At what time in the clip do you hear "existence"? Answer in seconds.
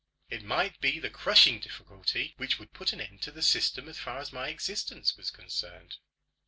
4.47-5.15